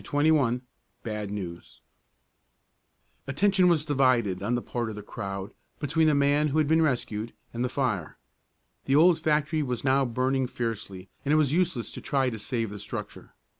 [0.03, 0.61] CHAPTER XXI
[1.03, 1.81] BAD NEWS
[3.27, 6.81] Attention was divided, on the part of the crowd, between the man who had been
[6.81, 8.17] rescued, and the fire.
[8.85, 12.71] The old factory was now burning fiercely and it was useless to try to save
[12.71, 13.35] the structure.